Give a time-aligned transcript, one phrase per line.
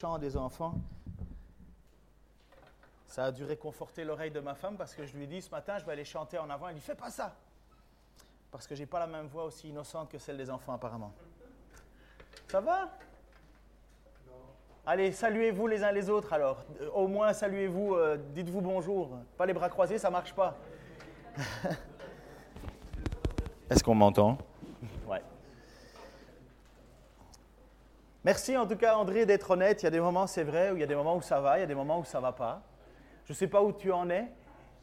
[0.00, 0.74] chant des enfants.
[3.06, 5.50] Ça a dû réconforter l'oreille de ma femme parce que je lui ai dit ce
[5.50, 6.68] matin, je vais aller chanter en avant.
[6.68, 7.34] Elle dit, fais pas ça.
[8.50, 11.12] Parce que j'ai pas la même voix aussi innocente que celle des enfants apparemment.
[12.48, 12.88] Ça va?
[14.86, 16.64] Allez, saluez-vous les uns les autres alors.
[16.80, 19.18] Euh, au moins, saluez-vous, euh, dites-vous bonjour.
[19.36, 20.56] Pas les bras croisés, ça marche pas.
[23.70, 24.38] Est-ce qu'on m'entend?
[28.22, 29.82] Merci en tout cas André d'être honnête.
[29.82, 31.40] Il y a des moments, c'est vrai, où il y a des moments où ça
[31.40, 32.62] va, il y a des moments où ça ne va pas.
[33.24, 34.30] Je ne sais pas où tu en es,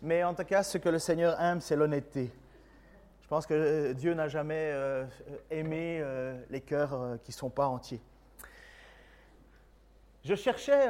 [0.02, 2.32] mais en tout cas, ce que le Seigneur aime, c'est l'honnêteté.
[3.22, 5.06] Je pense que euh, Dieu n'a jamais euh,
[5.52, 8.02] aimé euh, les cœurs qui ne sont pas entiers.
[10.24, 10.88] Je cherchais,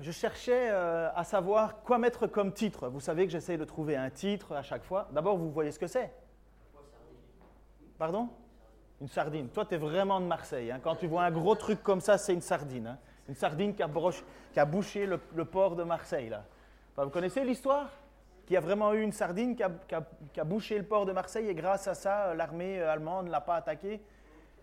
[0.00, 2.88] je cherchais à savoir quoi mettre comme titre.
[2.88, 5.08] Vous savez que j'essaie de trouver un titre à chaque fois.
[5.12, 6.10] D'abord, vous voyez ce que c'est
[7.98, 8.30] Pardon?
[9.00, 9.48] Une sardine.
[9.48, 10.70] Toi, tu es vraiment de Marseille.
[10.70, 10.80] Hein.
[10.82, 12.88] Quand tu vois un gros truc comme ça, c'est une sardine.
[12.88, 12.98] Hein.
[13.28, 13.88] Une sardine qui a,
[14.52, 16.28] qui a bouché le, port de Marseille.
[16.28, 16.44] Là.
[16.96, 17.90] vous connaissez l'histoire?
[18.46, 21.54] Qu'il y a vraiment eu une sardine qui a, bouché le port de Marseille et
[21.54, 24.00] grâce à ça, l'armée allemande ne l'a pas attaqué.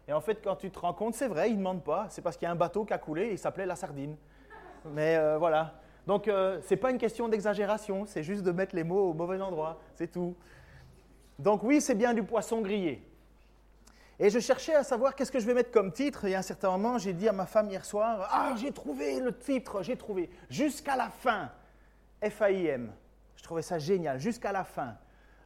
[0.08, 2.08] Et en fait, quand tu te rends compte, c'est vrai, ils ne demandent pas.
[2.09, 4.16] C'est parce qu'il y a un bateau qui a coulé et il s'appelait la sardine.
[4.86, 5.75] Mais euh, voilà.
[6.08, 9.14] Donc, euh, ce n'est pas une question d'exagération, c'est juste de mettre les mots au
[9.14, 9.80] mauvais endroit.
[9.95, 10.36] C'est tout.
[11.39, 13.02] Donc, oui, c'est bien du poisson grillé.
[14.19, 16.25] Et je cherchais à savoir qu'est-ce que je vais mettre comme titre.
[16.25, 19.19] Et à un certain moment, j'ai dit à ma femme hier soir Ah, j'ai trouvé
[19.19, 20.30] le titre, j'ai trouvé.
[20.49, 21.52] Jusqu'à la fin.
[22.23, 22.91] F-A-I-M.
[23.36, 24.95] Je trouvais ça génial, jusqu'à la fin.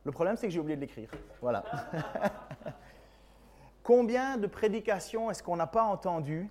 [0.03, 1.09] Le problème, c'est que j'ai oublié de l'écrire.
[1.41, 1.63] Voilà.
[3.83, 6.47] Combien de prédications est-ce qu'on n'a pas entendu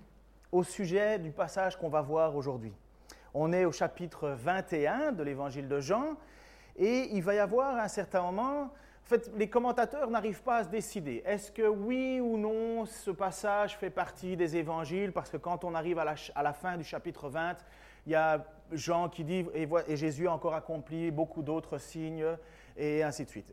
[0.51, 2.75] au sujet du passage qu'on va voir aujourd'hui?
[3.33, 6.17] On est au chapitre 21 de l'évangile de Jean.
[6.77, 8.71] Et il va y avoir à un certain moment
[9.09, 11.23] en fait, les commentateurs n'arrivent pas à se décider.
[11.25, 15.13] Est-ce que oui ou non, ce passage fait partie des évangiles?
[15.13, 17.57] Parce que quand on arrive à la, fin du chapitre 20,
[18.05, 22.27] il y a Jean qui dit, et, Jésus a encore accompli beaucoup d'autres signes,
[22.77, 23.51] et ainsi de suite.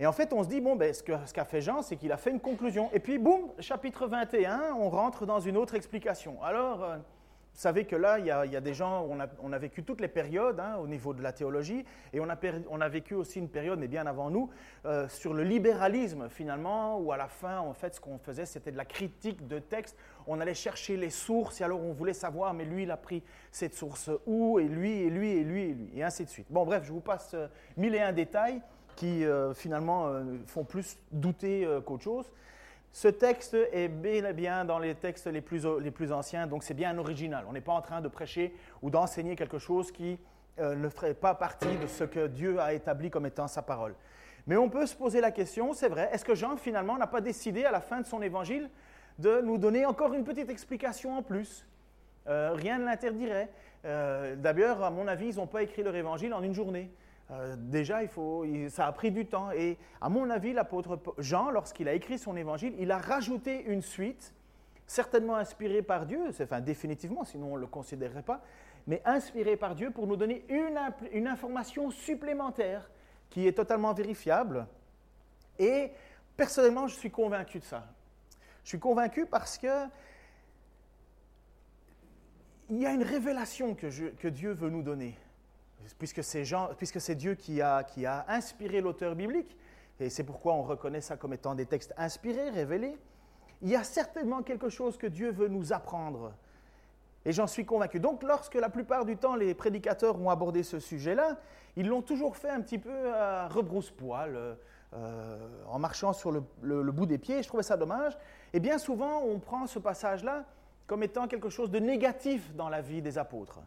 [0.00, 2.16] Et en fait, on se dit, bon, ben, ce qu'a fait Jean, c'est qu'il a
[2.16, 2.90] fait une conclusion.
[2.92, 6.42] Et puis, boum, chapitre 21, on rentre dans une autre explication.
[6.42, 6.96] Alors, euh,
[7.56, 10.60] vous savez que là, il y a, des gens, on a, vécu toutes les périodes
[10.60, 12.36] hein, au niveau de la théologie, et on a,
[12.68, 14.50] on a, vécu aussi une période, mais bien avant nous,
[14.84, 18.72] euh, sur le libéralisme finalement, où à la fin, en fait, ce qu'on faisait, c'était
[18.72, 19.96] de la critique de texte.
[20.26, 23.22] On allait chercher les sources, et alors on voulait savoir, mais lui, il a pris
[23.50, 26.48] cette source où, et lui, et lui, et lui, et lui, et ainsi de suite.
[26.50, 28.60] Bon, bref, je vous passe euh, mille et un détails
[28.96, 30.12] qui euh, finalement
[30.46, 32.30] font plus douter qu'autre chose.
[32.96, 35.66] Ce texte est bien, dans les textes les plus,
[36.12, 37.44] anciens, donc c'est bien original.
[37.46, 40.18] On n'est pas en train de prêcher ou d'enseigner quelque chose qui
[40.58, 43.94] euh, ne ferait pas partie de ce que Dieu a établi comme étant sa parole.
[44.46, 47.20] Mais on peut se poser la question, c'est vrai, est-ce que Jean finalement n'a pas
[47.20, 48.70] décidé à la fin de son évangile
[49.18, 51.66] de nous donner encore une petite explication en plus?
[52.28, 53.50] Euh, Rien ne l'interdirait.
[53.84, 56.90] Euh, d'ailleurs, à mon avis, ils n'ont pas écrit leur évangile en une journée.
[57.30, 59.50] Euh, déjà, il faut, ça a pris du temps.
[59.50, 63.82] Et à mon avis, l'apôtre Jean, lorsqu'il a écrit son évangile, il a rajouté une
[63.82, 64.32] suite,
[64.86, 68.42] certainement inspirée par Dieu, enfin définitivement, sinon on ne le considérerait pas,
[68.86, 72.88] mais inspirée par Dieu pour nous donner une, information supplémentaire
[73.30, 74.66] qui est totalement vérifiable.
[75.58, 75.90] Et
[76.36, 77.88] personnellement, je suis convaincu de ça.
[78.62, 79.86] Je suis convaincu parce que
[82.68, 85.16] il y a une révélation que Dieu veut nous donner
[85.98, 89.56] puisque c'est, Dieu qui a, inspiré l'auteur biblique,
[89.98, 92.96] et c'est pourquoi on reconnaît ça comme étant des textes inspirés, révélés,
[93.62, 96.32] il y a certainement quelque chose que Dieu veut nous apprendre.
[97.24, 97.98] Et j'en suis convaincu.
[97.98, 101.38] Donc lorsque la plupart du temps les prédicateurs ont abordé ce sujet-là,
[101.76, 104.56] ils l'ont toujours fait un petit peu à rebrousse-poil,
[104.94, 107.42] euh, en marchant sur le, le, bout des pieds.
[107.42, 108.16] Je trouvais ça dommage.
[108.52, 110.44] Et bien souvent, on prend ce passage-là
[110.86, 113.60] comme étant quelque chose de négatif dans la vie des apôtres.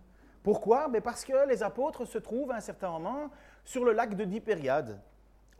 [0.43, 0.87] Pourquoi?
[0.87, 3.29] Mais Parce que les apôtres se trouvent à un certain moment
[3.65, 4.99] sur le lac de Dipériade.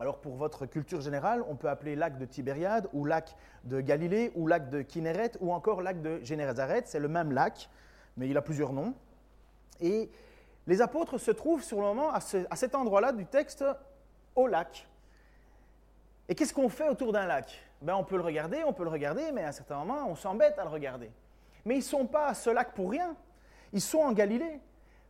[0.00, 4.32] Alors pour votre culture générale, on peut appeler lac de Tibériade ou lac de Galilée
[4.34, 6.82] ou lac de Kinéret ou encore lac de Génézaret.
[6.86, 7.68] C'est le même lac,
[8.16, 8.94] mais il a plusieurs noms.
[9.78, 10.10] Et
[10.66, 13.62] les apôtres se trouvent sur le moment à, cet endroit-là du texte
[14.34, 14.88] au lac.
[16.30, 17.60] Et qu'est-ce qu'on fait autour d'un lac?
[17.82, 20.14] Ben, On peut le regarder, on peut le regarder, mais à un certain moment, on
[20.14, 21.10] s'embête à le regarder.
[21.66, 23.14] Mais ils ne sont pas à ce lac pour rien.
[23.74, 24.60] Ils sont en Galilée.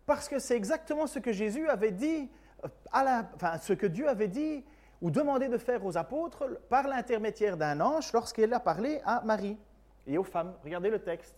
[0.06, 2.29] Parce que c'est exactement ce que Jésus avait dit,
[2.64, 4.64] euh, à la, enfin, ce que Dieu avait dit
[5.00, 9.56] ou demandé de faire aux apôtres par l'intermédiaire d'un ange lorsqu'il a parlé à Marie
[10.06, 10.55] et aux femmes.
[10.62, 11.37] Regardez le texte.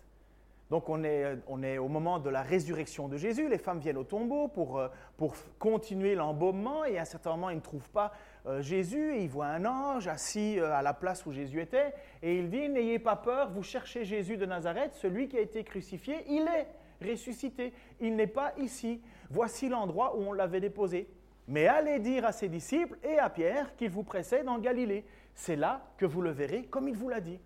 [0.71, 3.99] Donc on est, on est, au moment de la résurrection de Jésus, les femmes viennent
[3.99, 4.89] au tombeau pour, euh,
[5.19, 8.13] pour continuer l'embaumement et à un certain moment ils ne trouvent pas
[8.47, 11.93] euh, Jésus ils voient un ange assis à la place où Jésus était
[12.23, 15.63] et il dit N'ayez pas peur, vous cherchez Jésus de Nazareth, celui qui a été
[15.63, 16.67] crucifié, il est
[17.03, 17.73] ressuscité.
[18.01, 19.01] Il n'est pas ici.
[19.31, 21.09] Voici l'endroit où on l'avait déposé.
[21.49, 25.05] Mais allez dire à ses disciples et à Pierre qu'il vous précède en Galilée.
[25.35, 27.41] C'est là que vous le verrez comme il vous l'a dit.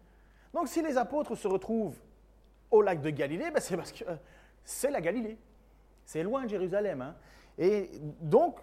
[0.53, 1.99] Donc si les apôtres se retrouvent
[2.71, 4.17] au lac de Galilée, ben, c'est parce que euh,
[4.65, 5.39] c'est la Galilée.
[6.05, 7.03] C'est loin de Jérusalem.
[7.03, 7.17] Hein.
[7.59, 8.59] Et donc,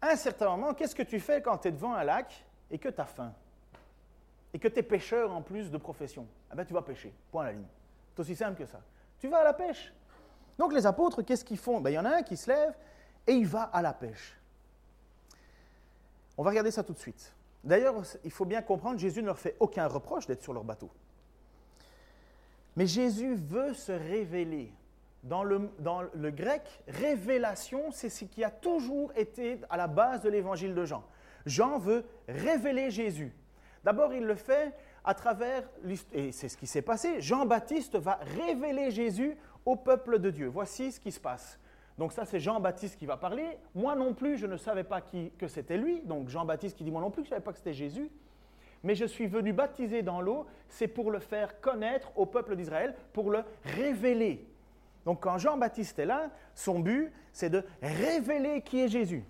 [0.00, 2.88] à un certain moment, qu'est-ce que tu fais quand tu devant un lac et que
[2.88, 3.32] tu faim?
[4.52, 6.26] Et que tu es pêcheur en plus de profession?
[6.50, 7.66] Ah ben, Tu vas pêcher, point à la ligne.
[8.14, 8.80] C'est aussi simple que ça.
[9.18, 9.92] Tu vas à la pêche.
[10.58, 11.80] Donc les apôtres, qu'est-ce qu'ils font?
[11.80, 12.74] Ben, Il y en a un qui se lève
[13.26, 14.36] et il va à la pêche.
[16.38, 17.32] On va regarder ça tout de suite.
[17.64, 20.90] D'ailleurs, il faut bien comprendre, Jésus ne leur fait aucun reproche d'être sur leur bateau.
[22.76, 24.72] Mais Jésus veut se révéler.
[25.22, 30.22] Dans le, dans le grec, révélation, c'est ce qui a toujours été à la base
[30.22, 31.02] de l'évangile de Jean.
[31.46, 33.32] Jean veut révéler Jésus.
[33.82, 34.72] D'abord, il le fait
[35.04, 35.64] à travers,
[36.12, 39.36] et c'est ce qui s'est passé, Jean-Baptiste va révéler Jésus
[39.66, 40.46] au peuple de Dieu.
[40.46, 41.58] Voici ce qui se passe.
[41.98, 43.58] Donc ça, c'est Jean-Baptiste qui va parler.
[43.74, 46.00] Moi non plus, je ne savais pas qui, que c'était lui.
[46.02, 48.10] Donc Jean-Baptiste qui dit, moi non plus, je ne savais pas que c'était Jésus.
[48.82, 52.94] Mais je suis venu baptiser dans l'eau, c'est pour le faire connaître au peuple d'Israël,
[53.12, 54.46] pour le révéler.
[55.04, 59.24] Donc quand Jean-Baptiste est là, son but, c'est de révéler qui est Jésus.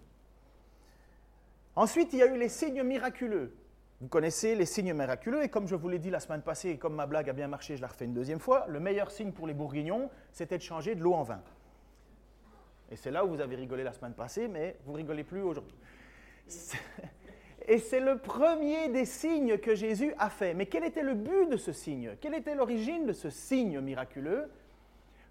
[1.77, 3.55] Ensuite, il y a eu les signes miraculeux.
[4.01, 6.77] Vous connaissez les signes miraculeux, et comme je vous l'ai dit la semaine passée, et
[6.79, 9.33] comme ma blague a bien marché, je la refais une deuxième fois, le meilleur signe
[9.33, 11.41] pour les bourguignons, c'était de changer de l'eau en vin.
[12.91, 15.77] Et c'est là où vous avez rigolé la semaine passée, mais vous rigolez plus aujourd'hui.
[17.67, 20.55] Et c'est le premier des signes que Jésus a fait.
[20.55, 22.17] Mais quel était le but de ce signe?
[22.21, 24.49] Quelle était l'origine de ce signe miraculeux?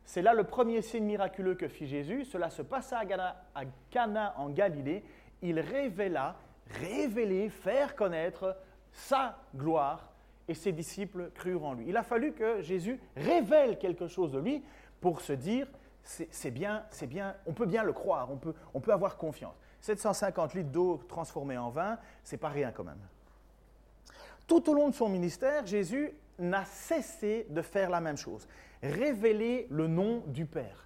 [0.03, 2.25] C'est là le premier signe miraculeux que fit Jésus.
[2.25, 5.03] Cela se passa à Cana, en Galilée.
[5.41, 6.35] Il révéla,
[6.69, 8.57] révéler, faire connaître
[8.91, 10.11] sa gloire
[10.47, 11.85] et ses disciples crurent en lui.
[11.87, 14.63] Il a fallu que Jésus révèle quelque chose de lui
[15.01, 15.67] pour se dire
[16.03, 19.55] c'est bien, c'est bien, on peut bien le croire, on peut, avoir confiance.
[19.81, 22.99] 750 litres d'eau transformée en vin, c'est pas rien quand même.
[24.47, 28.47] Tout au long de son ministère, Jésus n'a cessé de faire la même chose,
[28.83, 30.84] révéler le nom du Père.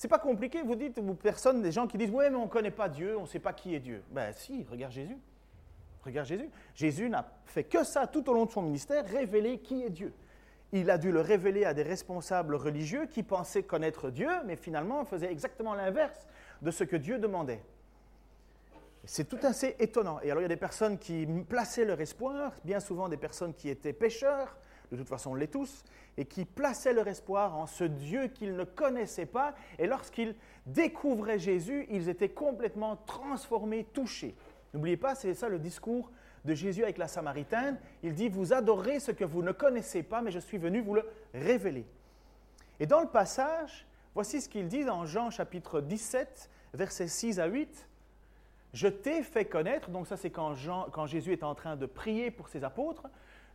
[0.00, 2.50] C'est pas compliqué, vous dites, vous personne, des gens qui disent, ouais, mais on ne
[2.50, 4.02] connaît pas Dieu, on ne sait pas qui est Dieu.
[4.10, 5.18] Ben si, regarde Jésus.
[6.02, 6.48] Regarde Jésus.
[6.74, 10.14] Jésus n'a fait que ça tout au long de son ministère, révéler qui est Dieu
[10.72, 15.04] il a dû le révéler à des responsables religieux qui pensaient connaître Dieu, mais finalement
[15.04, 16.26] faisaient exactement l'inverse
[16.62, 17.60] de ce que Dieu demandait.
[19.04, 20.20] C'est tout assez étonnant.
[20.22, 23.52] Et alors il y a des personnes qui plaçaient leur espoir, bien souvent des personnes
[23.52, 24.56] qui étaient pécheurs,
[24.90, 25.84] de toute façon on l'est tous,
[26.16, 30.34] et qui plaçaient leur espoir en ce Dieu qu'ils ne connaissaient pas, et lorsqu'ils
[30.66, 34.34] découvraient Jésus, ils étaient complètement transformés, touchés.
[34.74, 36.10] N'oubliez pas, c'est ça le discours
[36.44, 37.78] de Jésus avec la Samaritaine.
[38.02, 40.94] Il dit, vous adorez ce que vous ne connaissez pas, mais je suis venu vous
[40.94, 41.86] le révéler.
[42.78, 47.46] Et dans le passage, voici ce qu'il dit dans Jean chapitre 17, versets 6 à
[47.46, 47.88] 8.
[48.72, 50.54] Je t'ai fait connaître, donc ça c'est quand,
[50.92, 53.08] quand Jésus est en train de prier pour ses apôtres,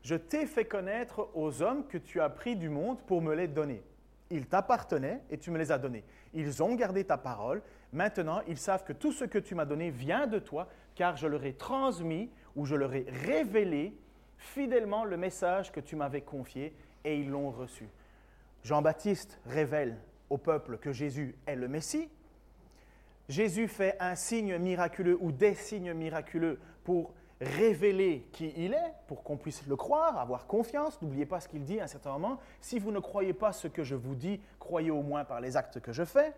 [0.06, 3.48] je t'ai fait connaître aux hommes que tu as pris du monde pour me les
[3.48, 3.82] donner.
[4.30, 6.04] Ils t'appartenaient et tu me les as donnés.
[6.36, 7.64] Ils ont gardé ta parole.
[7.92, 11.26] Maintenant, ils savent que tout ce que tu m'as donné vient de toi, car je
[11.26, 13.98] leur ai transmis où je leur ai révélé
[14.38, 17.90] fidèlement le message que tu m'avais confié et ils l'ont reçu.
[18.64, 19.98] Jean-Baptiste révèle
[20.30, 22.10] au peuple que Jésus est le Messie.
[23.28, 29.24] Jésus fait un signe miraculeux ou des signes miraculeux pour révéler qui il est, pour
[29.24, 31.02] qu'on puisse le croire, avoir confiance.
[31.02, 32.40] N'oubliez pas ce qu'il dit à un certain moment.
[32.62, 35.58] Si vous ne croyez pas ce que je vous dis, croyez au moins par les
[35.58, 36.34] actes que je fais.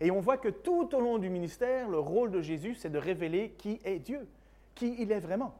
[0.00, 2.98] Et on voit que tout au long du ministère, le rôle de Jésus, c'est de
[2.98, 4.28] révéler qui est Dieu
[4.76, 5.54] qui il est vraiment.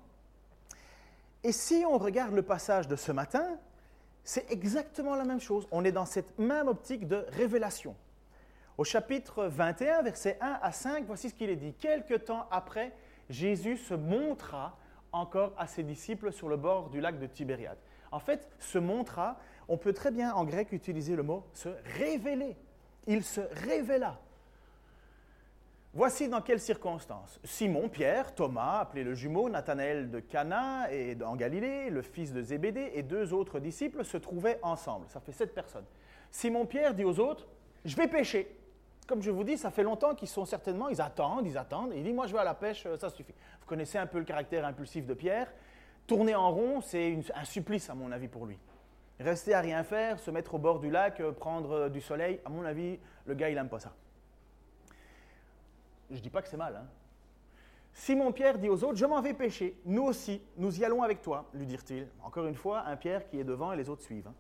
[1.43, 3.59] Et si on regarde le passage de ce matin,
[4.23, 5.67] c'est exactement la même chose.
[5.73, 7.97] On est dans cette même optique de révélation.
[8.79, 11.73] Au chapitre 21, versets 1 à 5, voici ce qu'il est dit.
[11.75, 12.93] Quelque temps après,
[13.29, 14.77] Jésus se montra
[15.13, 17.79] encore à ses disciples sur le bord du lac de Tibériade.
[18.13, 22.57] En fait, se montra, on peut très bien en grec utiliser le mot se révéler.
[23.07, 24.19] Il se révéla.
[25.95, 27.41] Voici dans quelles circonstances.
[27.43, 32.43] Simon, Pierre, Thomas, appelé le jumeau, Nathanaël de Cana et en Galilée, le fils de
[32.43, 35.07] Zébédée et deux autres disciples se trouvaient ensemble.
[35.09, 35.87] Ça fait sept personnes.
[36.31, 37.47] Simon Pierre dit aux autres,
[37.87, 38.47] je vais pêcher.
[39.07, 41.93] Comme je vous dis, ça fait longtemps qu'ils sont certainement, ils attendent, ils attendent.
[41.95, 43.35] il dit, moi je vais à la pêche, euh, ça suffit.
[43.61, 45.53] Vous connaissez un peu le caractère impulsif de Pierre.
[46.07, 48.59] Tourner en rond, c'est un supplice à mon avis pour lui.
[49.21, 52.41] Rester à rien faire, se mettre au bord du lac, euh, prendre euh, du soleil,
[52.45, 53.95] à mon avis, le gars, il n'aime pas ça.
[56.11, 56.77] Je ne dis pas que c'est mal.
[56.77, 56.87] Hein.
[57.93, 59.79] Simon-Pierre dit aux autres, je m'en vais pêcher.
[59.87, 62.09] Nous aussi, nous y allons avec toi, lui dirent-ils.
[62.23, 64.29] Encore une fois, un Pierre qui est devant et les autres suivent.
[64.29, 64.35] Hein.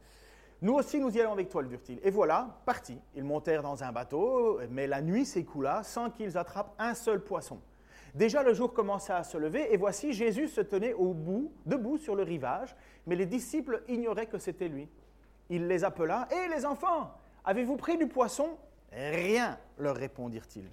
[0.63, 2.01] Nous aussi, nous y allons avec toi, le dirent-ils.
[2.03, 2.99] Et voilà, partis.
[3.15, 7.61] Ils montèrent dans un bateau, mais la nuit s'écoula sans qu'ils attrapent un seul poisson.
[8.15, 11.99] Déjà le jour commença à se lever, et voici Jésus se tenait au bout, debout
[11.99, 12.75] sur le rivage,
[13.07, 14.89] mais les disciples ignoraient que c'était lui.
[15.51, 17.13] Il les appela, Hé les enfants,
[17.45, 18.57] avez-vous pris du poisson?
[18.91, 20.71] Rien, leur répondirent-ils.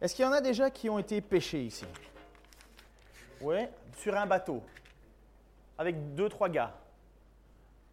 [0.00, 1.86] Est-ce qu'il y en a déjà qui ont été pêchés ici?
[3.40, 3.58] Oui,
[3.98, 4.60] sur un bateau,
[5.78, 6.74] avec deux, trois gars,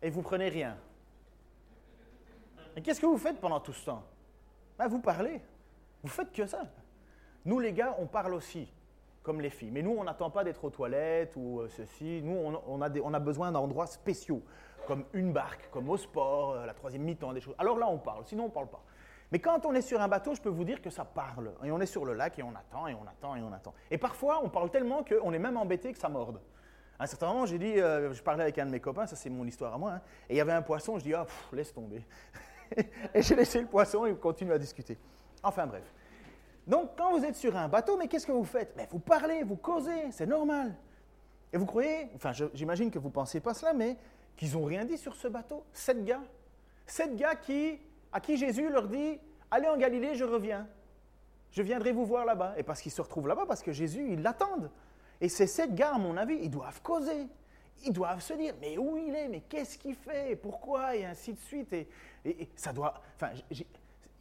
[0.01, 0.75] et vous prenez rien.
[2.75, 4.03] Et qu'est-ce que vous faites pendant tout ce temps?
[4.77, 5.41] Ben, Vous parlez.
[6.01, 6.63] Vous faites que ça.
[7.45, 8.71] Nous, les gars, on parle aussi,
[9.21, 9.71] comme les filles.
[9.71, 12.21] Mais nous, on n'attend pas d'être aux toilettes ou euh, ceci.
[12.23, 12.35] Nous,
[12.67, 14.41] on, a besoin d'endroits spéciaux,
[14.87, 17.55] comme une barque, comme au sport, euh, la troisième mi-temps, des choses.
[17.57, 18.25] Alors là, on parle.
[18.25, 18.83] Sinon, on ne parle pas.
[19.31, 21.53] Mais quand on est sur un bateau, je peux vous dire que ça parle.
[21.63, 23.73] Et on est sur le lac et on attend et on attend et on attend.
[23.89, 26.39] Et parfois, on parle tellement qu'on est même embêté que ça morde.
[26.99, 29.15] À un certain moment, j'ai dit, euh, je parlais avec un de mes copains, ça
[29.15, 31.25] c'est mon histoire à moi, hein, et il y avait un poisson, je dis, ah,
[31.51, 32.05] laisse tomber.
[33.13, 34.97] et j'ai laissé le poisson et on continue à discuter.
[35.41, 35.83] Enfin bref.
[36.65, 38.73] Donc, quand vous êtes sur un bateau, mais qu'est-ce que vous faites?
[38.77, 40.75] Mais Vous parlez, vous causez, c'est normal.
[41.51, 43.97] Et vous croyez, enfin, j'imagine que vous ne pensez pas cela, mais
[44.37, 46.23] qu'ils n'ont rien dit sur ce bateau Sept gars.
[46.85, 47.79] Sept gars qui
[48.13, 50.67] à qui Jésus leur dit, allez en Galilée, je reviens.
[51.51, 52.53] Je viendrai vous voir là-bas.
[52.57, 54.69] Et parce qu'ils se retrouvent là-bas, parce que Jésus, ils l'attendent.
[55.19, 57.27] Et ces sept gars, à mon avis, ils doivent causer.
[57.85, 61.33] Ils doivent se dire, mais où il est, mais qu'est-ce qu'il fait, pourquoi, et ainsi
[61.33, 61.73] de suite.
[61.73, 61.87] Et,
[62.55, 63.65] ça doit, enfin, il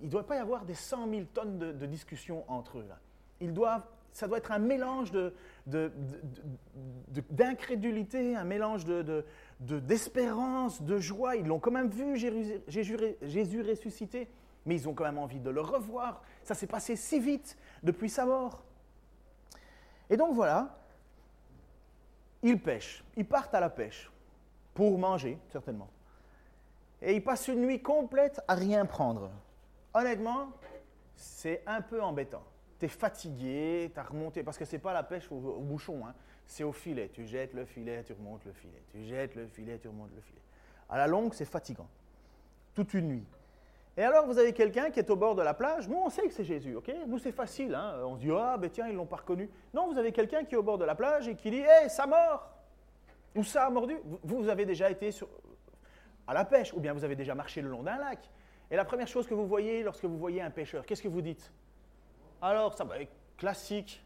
[0.01, 2.87] ne doit pas y avoir des 100 000 tonnes de, de discussions entre eux.
[2.89, 2.99] Là.
[3.41, 5.11] Ils doivent ça doit être un mélange
[7.31, 8.85] d'incrédulité, un mélange
[9.59, 11.37] d'espérance, de, joie.
[11.37, 12.17] Ils l'ont quand même vu,
[12.69, 14.29] Jésus ressuscité,
[14.67, 16.23] mais ils ont quand même envie de le revoir.
[16.45, 18.63] Ça s'est passé si vite depuis sa mort.
[20.11, 20.79] Et donc voilà,
[22.43, 24.11] ils pêchent, ils partent à la pêche
[24.75, 25.89] pour manger, certainement.
[27.03, 29.31] Et ils passent une nuit complète à rien prendre.
[29.93, 30.49] Honnêtement,
[31.15, 32.45] c'est un peu embêtant
[32.83, 36.05] tu es fatigué, tu as remonté, parce que ce n'est pas la pêche au, bouchon,
[36.05, 36.15] hein.
[36.47, 37.11] c'est au filet.
[37.13, 38.83] Tu jettes le filet, tu remontes le filet.
[38.91, 40.41] Tu jettes le filet, tu remontes le filet.
[40.89, 41.87] À la longue, c'est fatigant.
[42.75, 43.27] Toute une nuit.
[43.97, 45.89] Et alors, vous avez quelqu'un qui est au bord de la plage.
[45.89, 46.93] Nous, on sait que c'est Jésus, ok?
[47.07, 47.73] Nous, c'est facile.
[47.75, 48.03] Hein.
[48.05, 49.49] on se dit, ah, ben tiens, ils l'ont pas reconnu.
[49.73, 51.89] Non, vous avez quelqu'un qui est au bord de la plage et qui dit, hé,
[51.89, 52.51] ça mord
[53.37, 53.97] Ou ça a mordu?
[54.25, 55.29] Vous, vous avez déjà été sur,
[56.27, 58.31] à la pêche, ou bien vous avez déjà marché le long d'un lac.
[58.71, 61.23] Et la première chose que vous voyez lorsque vous voyez un pêcheur, qu'est-ce que vous
[61.23, 61.53] dites?
[62.41, 64.05] Alors, ça va être classique.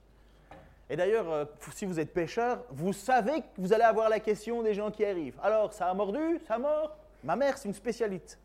[0.88, 1.44] Et d'ailleurs, euh,
[1.74, 5.04] si vous êtes pêcheur, vous savez que vous allez avoir la question des gens qui
[5.04, 5.38] arrivent.
[5.42, 6.96] Alors, ça a mordu Ça mort?
[7.24, 8.38] Ma mère, c'est une spécialiste.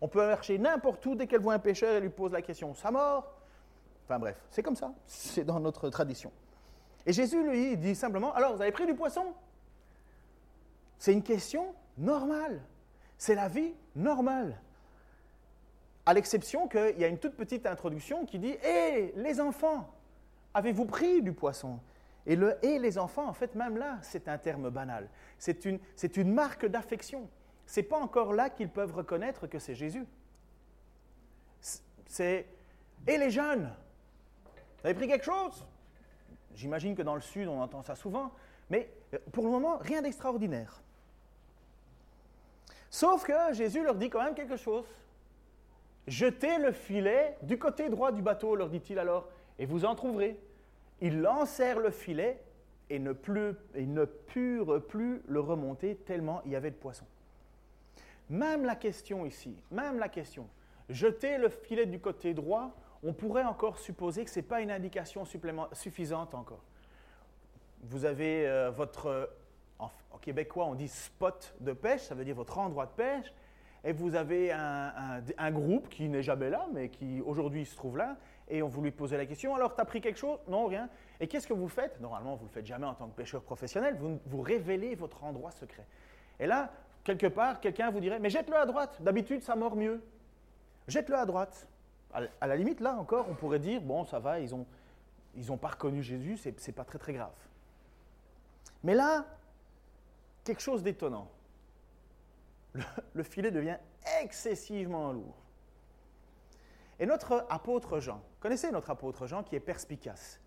[0.00, 2.74] On peut marcher n'importe où dès qu'elle voit un pêcheur, elle lui pose la question
[2.74, 3.32] Ça mort?
[4.04, 4.92] Enfin bref, c'est comme ça.
[5.06, 6.32] C'est dans notre tradition.
[7.06, 9.32] Et Jésus, lui, dit simplement Alors, vous avez pris du poisson?
[10.98, 12.60] C'est une question normale.
[13.22, 14.60] C'est la vie normale
[16.06, 19.88] à l'exception qu'il y a une toute petite introduction qui dit Hé, les enfants,
[20.54, 21.78] avez-vous pris du poisson?
[22.26, 25.08] Et le Hé, les enfants, en fait, même là, c'est un terme banal.
[25.38, 27.30] C'est une, marque d'affection.
[27.64, 30.04] Ce n'est pas encore là qu'ils peuvent reconnaître que c'est Jésus.
[32.08, 32.48] C'est
[33.06, 33.72] Et les jeunes
[34.80, 35.64] Vous avez pris quelque chose?
[36.56, 38.32] J'imagine que dans le Sud, on entend ça souvent,
[38.68, 40.82] mais euh, pour le moment, rien d'extraordinaire.
[42.92, 44.84] Sauf que Jésus leur dit quand même quelque chose.
[46.06, 50.38] Jetez le filet du côté droit du bateau, leur dit-il alors, et vous en trouverez.
[51.00, 52.38] Ils lancèrent le filet
[52.90, 57.06] et ne, purent plus le remonter tellement il y avait de poissons.
[58.28, 60.46] Même la question ici, même la question,
[60.90, 64.70] jeter le filet du côté droit, on pourrait encore supposer que ce n'est pas une
[64.70, 65.24] indication
[65.72, 66.62] suffisante encore.
[67.84, 69.30] Vous avez euh, votre,
[69.82, 73.32] en, québécois on dit spot de pêche, ça veut dire votre endroit de pêche,
[73.84, 78.16] et vous avez un, groupe qui n'est jamais là, mais qui aujourd'hui se trouve là,
[78.48, 80.38] et on vous lui posait la question, alors tu as pris quelque chose?
[80.46, 80.88] Non, rien.
[81.18, 82.00] Et qu'est-ce que vous faites?
[82.00, 85.50] Normalement, vous ne le faites jamais en tant que pêcheur professionnel, vous, révélez votre endroit
[85.50, 85.86] secret.
[86.38, 86.70] Et là,
[87.02, 90.00] quelque part, quelqu'un vous dirait, mais jette-le à droite, d'habitude ça mord mieux.
[90.86, 91.66] Jette-le à droite.
[92.12, 94.66] À la limite, là encore, on pourrait dire, bon, ça va, ils n'ont
[95.34, 97.32] ils ont pas reconnu Jésus, c'est pas très très grave.
[98.84, 99.26] Mais là,
[100.44, 101.30] quelque chose d'étonnant
[103.14, 103.76] le, filet devient
[104.22, 105.36] excessivement lourd.
[106.98, 110.40] Et notre apôtre Jean, connaissez notre apôtre Jean qui est perspicace.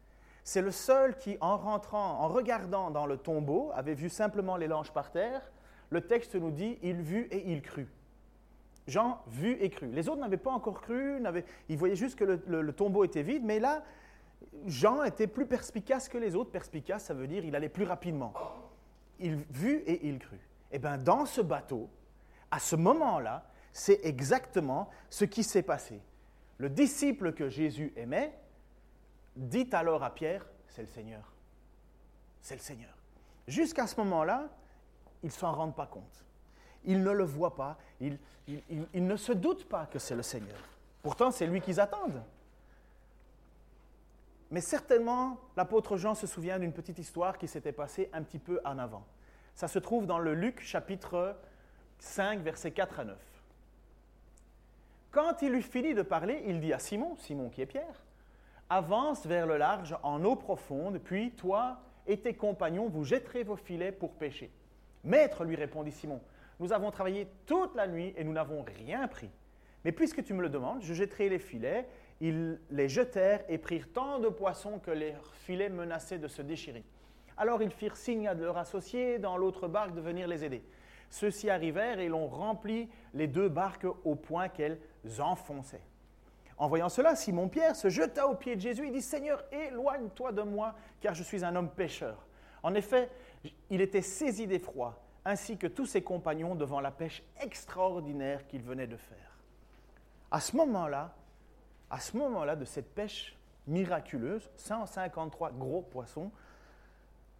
[0.43, 4.67] C'est le seul qui, en rentrant, en regardant dans le tombeau, avait vu simplement les
[4.67, 5.41] langes par terre.
[5.89, 7.89] Le texte nous dit il vit et il crut.
[8.87, 9.87] Jean vu et cru.
[9.87, 11.19] Les autres n'avaient pas encore cru,
[11.69, 13.83] ils voyaient juste que le, tombeau était vide, mais là,
[14.67, 16.51] Jean était plus perspicace que les autres.
[16.51, 18.33] Perspicace, ça veut dire il allait plus rapidement.
[19.19, 20.39] Il vu et il crut.
[20.71, 21.89] Et eh bien, dans ce bateau,
[22.51, 25.99] À ce moment-là, c'est exactement ce qui s'est passé.
[26.57, 28.33] Le disciple que Jésus aimait
[29.35, 31.33] dit alors à Pierre, c'est le Seigneur.
[32.41, 32.95] C'est le Seigneur.
[33.47, 34.47] Jusqu'à ce moment-là,
[35.23, 36.23] ils ne s'en rendent pas compte.
[36.85, 37.77] Ils ne le voient pas.
[37.99, 38.17] Ils,
[38.47, 40.59] ils ne se doutent pas que c'est le Seigneur.
[41.01, 42.23] Pourtant, c'est lui qu'ils attendent.
[44.51, 48.59] Mais certainement, l'apôtre Jean se souvient d'une petite histoire qui s'était passée un petit peu
[48.63, 49.05] en avant.
[49.55, 51.35] Ça se trouve dans le Luc chapitre
[51.99, 53.17] 5, versets 4 à 9.
[55.11, 58.03] Quand il eut fini de parler, il dit à Simon, Simon qui est Pierre,
[58.69, 63.55] avance vers le large en eau profonde, puis toi et tes compagnons, vous jetterez vos
[63.55, 64.51] filets pour pêcher.
[65.03, 66.21] Maître, lui répondit Simon,
[66.59, 69.29] nous avons travaillé toute la nuit et nous n'avons rien pris.
[69.83, 71.87] Mais puisque tu me le demandes, je jetterai les filets.
[72.21, 76.83] Ils les jetèrent et prirent tant de poissons que leurs filets menaçaient de se déchirer.
[77.37, 80.63] Alors ils firent signe à leurs associés dans l'autre barque de venir les aider.
[81.09, 84.79] Ceux-ci arrivèrent et l'ont rempli les deux barques au point qu'elles
[85.19, 85.83] enfonçaient.
[86.57, 90.41] En voyant cela, Simon-Pierre se jeta aux pieds de Jésus et dit, Seigneur, éloigne-toi de
[90.41, 92.25] moi, car je suis un homme pécheur.
[92.63, 93.09] En effet,
[93.69, 98.87] il était saisi d'effroi, ainsi que tous ses compagnons devant la pêche extraordinaire qu'il venait
[98.87, 99.37] de faire.
[100.31, 101.13] À ce moment-là,
[101.95, 103.37] à ce moment-là de cette pêche
[103.67, 106.29] miraculeuse, 153 gros poissons,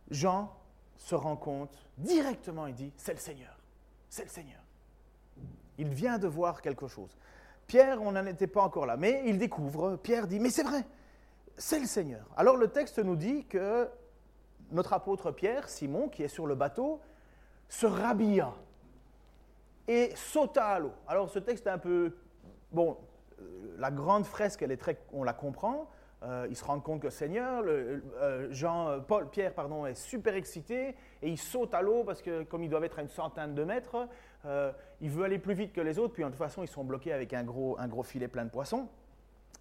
[0.10, 0.50] Jean
[0.96, 3.60] se rend compte directement, il dit, c'est le Seigneur,
[4.08, 4.62] c'est le Seigneur.
[5.78, 7.18] Il vient de voir quelque chose.
[7.68, 10.86] Pierre, on n'en était pas encore là, mais il découvre, Pierre dit, mais c'est vrai,
[11.58, 12.26] c'est le Seigneur.
[12.38, 13.90] Alors le texte nous dit que
[14.72, 17.02] notre apôtre Pierre, Simon, qui est sur le bateau,
[17.68, 18.54] se rhabilla
[19.90, 20.94] et sauta à l'eau.
[21.10, 22.16] Alors ce texte est un peu...
[22.72, 22.98] Bon,
[23.78, 25.90] la grande fresque, elle est très, on la comprend.
[26.24, 30.96] Euh, il se rend compte que Seigneur, euh, Jean, Paul, Pierre, pardon, est super excité
[31.22, 33.64] et il saute à l'eau parce que comme ils doivent être à une centaine de
[33.64, 34.08] mètres,
[35.02, 36.14] il veut aller plus vite que les autres.
[36.14, 38.50] Puis de toute façon, ils sont bloqués avec un gros, un gros filet plein de
[38.50, 38.88] poissons.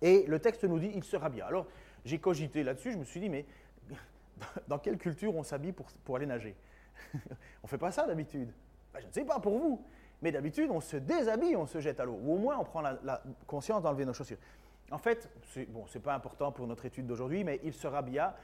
[0.00, 1.46] Et le texte nous dit, il sera bien.
[1.46, 1.66] Alors
[2.04, 2.92] j'ai cogité là-dessus.
[2.92, 3.46] Je me suis dit, mais
[4.68, 6.56] dans quelle culture on s'habille pour, pour aller nager?
[7.62, 8.52] On fait pas ça d'habitude.
[8.92, 9.84] Ben, je ne sais pas pour vous.
[10.22, 12.18] Mais d'habitude, on se déshabille, on se jette à l'eau.
[12.22, 14.38] Ou au moins, on prend la, conscience d'enlever nos chaussures.
[14.90, 18.36] En fait, c'est bon, pas important pour notre étude d'aujourd'hui, mais il se rhabilla.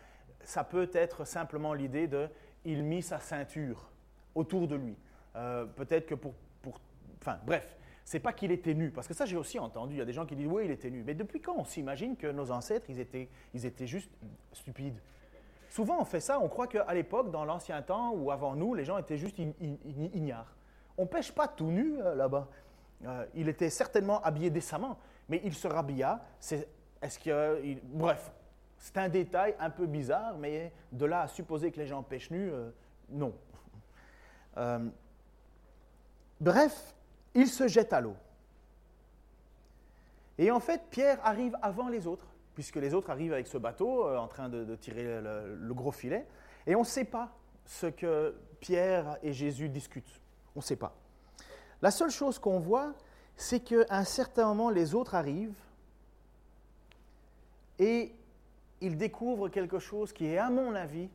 [0.42, 2.28] Ça peut être simplement l'idée de
[2.64, 3.90] il mit sa ceinture
[4.34, 4.96] autour de lui.
[5.36, 6.80] Euh, peut-être que pour, pour.
[7.20, 9.94] Enfin, bref, c'est pas qu'il était nu, parce que ça j'ai aussi entendu.
[9.94, 11.02] Il y a des gens qui disent oui, il était nu.
[11.04, 14.10] Mais depuis quand on s'imagine que nos ancêtres, ils étaient, ils étaient juste
[14.52, 14.98] stupides?
[15.68, 18.84] Souvent on fait ça, on croit qu'à l'époque, dans l'ancien temps ou avant nous, les
[18.84, 19.38] gens étaient juste
[20.12, 20.56] ignares.
[21.00, 22.46] On pêche pas tout nu euh, là-bas.
[23.06, 24.98] Euh, il était certainement habillé décemment,
[25.30, 26.20] mais il se rhabilla.
[27.00, 28.30] est-ce bref,
[28.76, 32.30] c'est un détail un peu bizarre, mais de là à supposer que les gens pêchent
[32.30, 32.70] nus, euh,
[33.08, 33.32] non.
[36.38, 36.94] bref,
[37.32, 38.16] il se jette à l'eau.
[40.36, 44.06] Et en fait, Pierre arrive avant les autres, puisque les autres arrivent avec ce bateau
[44.06, 46.26] en train de, tirer le, gros filet.
[46.66, 47.30] Et on ne sait pas
[47.64, 50.19] ce que Pierre et Jésus discutent.
[50.56, 50.94] On ne sait pas.
[51.82, 52.94] La seule chose qu'on voit,
[53.36, 55.54] c'est qu'à un certain moment, les autres arrivent
[57.78, 58.14] et
[58.80, 61.08] ils découvrent quelque chose qui est, à mon avis,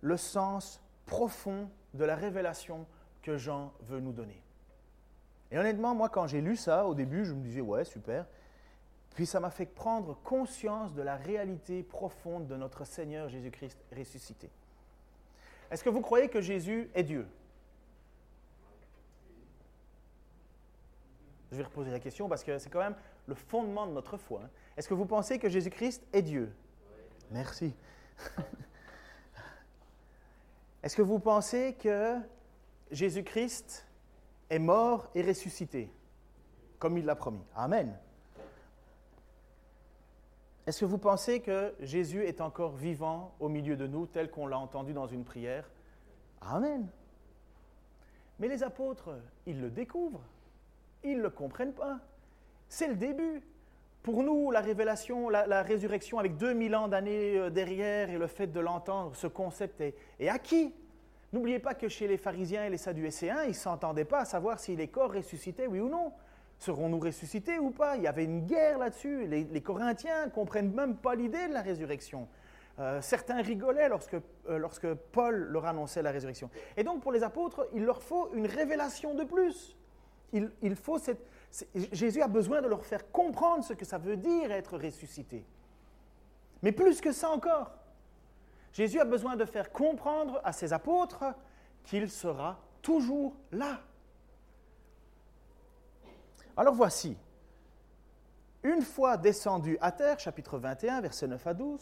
[0.00, 2.86] le sens profond de la révélation
[3.22, 4.42] que Jean veut nous donner.
[5.50, 8.26] Et honnêtement, moi, quand j'ai lu ça, au début, je me disais, ouais, super.
[9.14, 14.50] Puis ça m'a fait prendre conscience de la réalité profonde de notre Seigneur Jésus-Christ ressuscité.
[15.70, 17.26] Est-ce que vous croyez que Jésus est Dieu?
[21.52, 24.40] Je vais reposer la question parce que c'est quand même le fondement de notre foi.
[24.42, 24.50] Hein.
[24.78, 26.50] Est-ce que vous pensez que Jésus-Christ est Dieu?
[27.30, 27.74] Merci.
[30.82, 32.16] Est-ce que vous pensez que
[32.90, 33.86] Jésus-Christ
[34.48, 35.92] est mort et ressuscité,
[36.78, 37.44] comme il l'a promis?
[37.54, 37.98] Amen.
[40.66, 44.46] Est-ce que vous pensez que Jésus est encore vivant au milieu de nous, tel qu'on
[44.46, 45.70] l'a entendu dans une prière?
[46.40, 46.88] Amen.
[48.38, 49.10] Mais les apôtres,
[49.44, 50.24] ils le découvrent.
[51.04, 51.98] Ils ne le comprennent pas.
[52.68, 53.42] C'est le début.
[54.02, 58.48] Pour nous, la révélation, la, résurrection avec 2000 ans d'années euh, derrière et le fait
[58.48, 60.74] de l'entendre, ce concept est, acquis.
[61.32, 64.58] N'oubliez pas que chez les pharisiens et les sadducéens, ils ne s'entendaient pas à savoir
[64.58, 66.12] si les corps ressuscitaient, oui ou non.
[66.58, 67.96] Serons-nous ressuscités ou pas?
[67.96, 69.26] Il y avait une guerre là-dessus.
[69.26, 72.28] Les, Corinthiens ne comprennent même pas l'idée de la résurrection.
[72.78, 76.50] Euh, certains rigolaient lorsque, euh, lorsque Paul leur annonçait la résurrection.
[76.76, 79.76] Et donc pour les apôtres, il leur faut une révélation de plus
[80.32, 80.98] il, faut
[81.92, 85.44] Jésus a besoin de leur faire comprendre ce que ça veut dire être ressuscité.
[86.62, 87.72] Mais plus que ça encore,
[88.72, 91.24] Jésus a besoin de faire comprendre à ses apôtres
[91.84, 93.80] qu'il sera toujours là.
[96.56, 97.16] Alors voici,
[98.62, 101.80] une fois descendus à terre, chapitre 21, versets 9 à 12,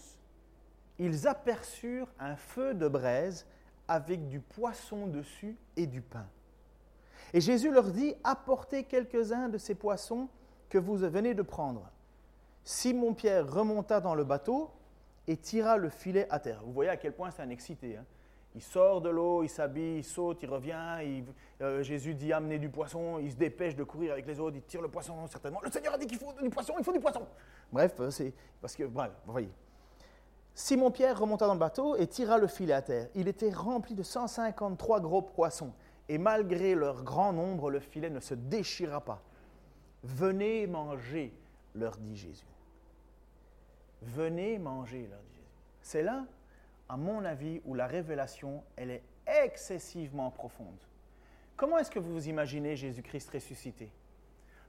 [0.99, 3.47] ils aperçurent un feu de braise
[3.89, 6.27] avec du poisson dessus et du pain.
[7.33, 10.29] Et Jésus leur dit, apportez quelques-uns de ces poissons
[10.69, 11.91] que vous venez de prendre.
[12.65, 14.71] Simon-Pierre remonta dans le bateau
[15.27, 16.63] et tira le filet à terre.
[16.65, 17.97] Vous voyez à quel point c'est un excité.
[17.97, 18.05] Hein.
[18.55, 21.25] il sort de l'eau, il s'habille, il saute, il revient.
[21.61, 23.19] Euh, Jésus dit amenez du poisson.
[23.19, 24.57] Il se dépêche de courir avec les autres.
[24.57, 25.61] Il tire le poisson, certainement.
[25.63, 27.27] Le Seigneur a dit qu'il faut du poisson, il faut du poisson.
[27.73, 29.51] Bref, euh, c'est parce que, bref, vous voyez.
[30.55, 33.09] Simon-Pierre remonta dans le bateau et tira le filet à terre.
[33.15, 35.73] Il était rempli de 153 gros poissons.
[36.11, 39.23] Et malgré leur grand nombre, le filet ne se déchira pas.
[40.03, 41.33] Venez manger,
[41.77, 42.45] leur dit Jésus.
[44.03, 45.47] Venez manger, leur dit Jésus.
[45.83, 46.25] C'est là,
[46.89, 49.05] à mon avis, où la révélation, elle est
[49.45, 50.81] excessivement profonde.
[51.57, 53.89] Comment est-ce que vous vous imaginez Jésus-Christ ressuscité?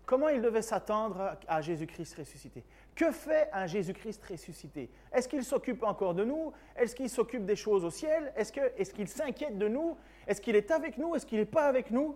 [0.06, 2.64] Comment il devait s'attendre à Jésus-Christ ressuscité?
[2.94, 4.92] Que fait un Jésus-Christ ressuscité?
[5.12, 6.52] Est-ce qu'il s'occupe encore de nous?
[6.76, 8.32] Est-ce qu'il s'occupe des choses au ciel?
[8.36, 9.98] Est-ce qu'il s'inquiète de nous?
[10.32, 11.14] Est-ce qu'il est avec nous?
[11.14, 12.16] Est-ce qu'il n'est pas avec nous?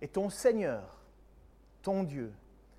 [0.00, 1.02] Et ton Seigneur,
[1.82, 2.32] ton Dieu,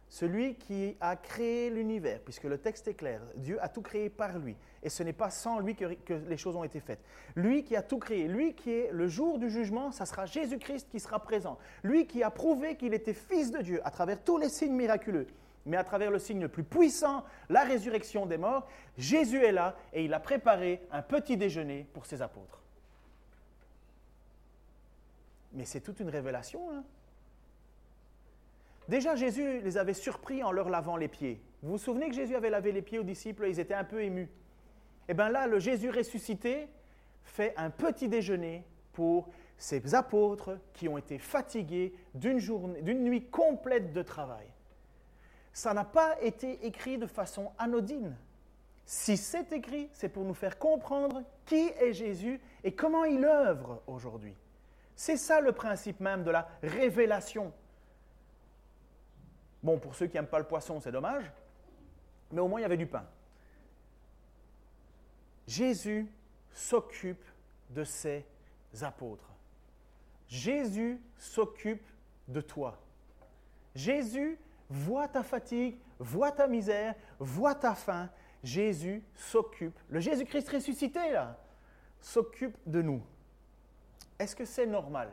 [0.08, 4.40] celui qui a créé l'univers, puisque le texte est clair, Dieu a tout créé par
[4.40, 7.04] lui, et ce n'est pas sans lui que, les choses ont été faites.
[7.36, 10.88] Lui qui a tout créé, lui qui est le jour du jugement, ça sera Jésus-Christ
[10.90, 11.58] qui sera présent.
[11.84, 15.28] Lui qui a prouvé qu'il était fils de Dieu à travers tous les signes miraculeux,
[15.66, 19.76] mais à travers le signe le plus puissant, la résurrection des morts, Jésus est là
[19.92, 22.61] et il a préparé un petit déjeuner pour ses apôtres.
[25.54, 26.62] Mais c'est toute une révélation.
[26.72, 26.84] Hein
[28.88, 31.42] Déjà, Jésus les avait surpris en leur lavant les pieds.
[31.62, 34.04] Vous vous souvenez que Jésus avait lavé les pieds aux disciples, ils étaient un peu
[34.04, 34.30] émus.
[35.08, 36.68] Eh bien là, le Jésus ressuscité
[37.24, 43.26] fait un petit déjeuner pour ses apôtres qui ont été fatigués d'une journée, d'une nuit
[43.30, 44.48] complète de travail.
[45.54, 48.16] Ça n'a pas été écrit de façon anodine.
[48.86, 53.82] Si c'est écrit, c'est pour nous faire comprendre qui est Jésus et comment il œuvre
[53.88, 54.36] aujourd'hui.
[54.96, 57.54] C'est ça le principe même de la révélation.
[59.64, 61.32] Bon, pour ceux qui n'aiment pas le poisson, c'est dommage,
[62.32, 63.06] mais au moins il y avait du pain.
[65.48, 66.12] Jésus
[66.54, 67.24] s'occupe
[67.70, 68.26] de ses
[68.82, 69.30] apôtres.
[70.28, 71.86] Jésus s'occupe
[72.28, 72.80] de toi.
[73.76, 78.10] Jésus voit ta fatigue, voit ta misère, voit ta faim.
[78.44, 81.38] Jésus s'occupe, le Jésus-Christ ressuscité là,
[82.00, 83.04] s'occupe de nous.
[84.22, 85.12] Est-ce que c'est normal?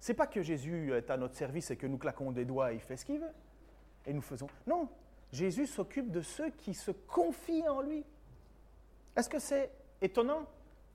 [0.00, 2.74] C'est pas que Jésus est à notre service et que nous claquons des doigts et
[2.74, 3.32] il fait ce qu'il veut.
[4.04, 4.48] Et nous faisons.
[4.66, 4.86] Non,
[5.32, 8.04] Jésus s'occupe de ceux qui se confient en lui.
[9.16, 9.70] Est-ce que c'est
[10.02, 10.44] étonnant?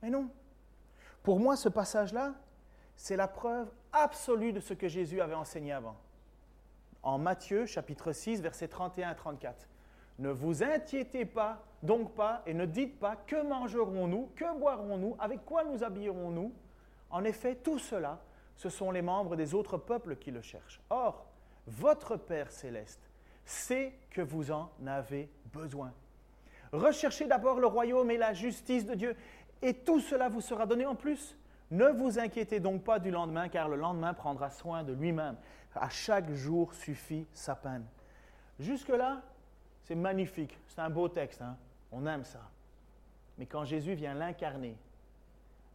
[0.03, 0.29] Mais non.
[1.23, 2.35] Pour moi, ce passage-là,
[2.95, 5.97] c'est la preuve absolue de ce que Jésus avait enseigné avant.
[7.01, 9.67] En Matthieu chapitre 6, versets 31 à 34.
[10.21, 15.43] Ne vous inquiétez pas, donc pas, et ne dites pas que mangerons-nous, que boirons-nous, avec
[15.43, 16.53] quoi nous habillerons-nous.
[17.09, 18.19] En effet, tout cela,
[18.55, 20.79] ce sont les membres des autres peuples qui le cherchent.
[20.91, 21.25] Or,
[21.65, 23.09] votre Père céleste
[23.45, 25.91] sait que vous en avez besoin.
[26.71, 29.15] Recherchez d'abord le royaume et la justice de Dieu,
[29.63, 31.35] et tout cela vous sera donné en plus.
[31.71, 35.37] Ne vous inquiétez donc pas du lendemain, car le lendemain prendra soin de lui-même.
[35.73, 37.87] À chaque jour suffit sa peine.
[38.59, 39.23] Jusque-là,
[39.83, 41.57] c'est magnifique, c'est un beau texte, hein.
[41.91, 42.41] on aime ça.
[43.37, 44.75] Mais quand Jésus vient l'incarner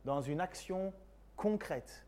[0.05, 0.93] dans une action
[1.37, 2.05] concrète,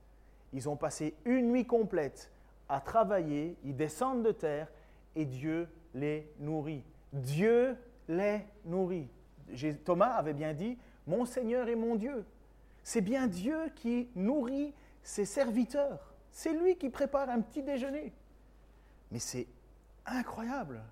[0.53, 2.31] ils ont passé une nuit complète
[2.69, 4.69] à travailler, ils descendent de terre
[5.17, 6.85] et Dieu les nourrit.
[7.13, 7.77] Dieu
[8.09, 9.09] les nourrit.
[9.85, 12.25] Thomas avait bien dit, mon Seigneur et mon Dieu.
[12.83, 16.13] C'est bien Dieu qui nourrit ses serviteurs.
[16.31, 18.13] C'est lui qui prépare un petit déjeuner.
[19.11, 19.47] Mais c'est
[20.07, 20.83] incroyable.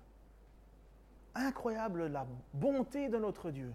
[1.39, 3.71] Incroyable la bonté de notre Dieu.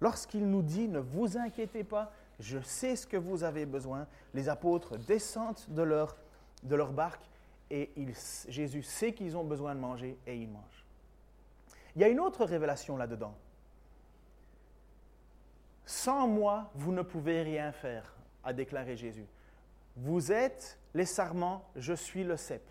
[0.00, 4.08] Lorsqu'il nous dit, ne vous inquiétez pas, je sais ce que vous avez besoin.
[4.34, 7.24] Les apôtres descendent de leur, barque
[7.70, 7.90] et
[8.48, 10.84] Jésus sait qu'ils ont besoin de manger et ils mangent.
[11.94, 13.36] Il y a une autre révélation là-dedans.
[15.86, 19.26] Sans moi, vous ne pouvez rien faire, a déclaré Jésus.
[19.96, 22.68] Vous êtes les sarments, je suis le cep.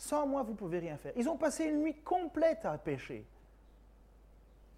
[0.00, 1.12] Sans moi, vous ne pouvez rien faire.
[1.14, 3.26] Ils ont passé une nuit complète à pêcher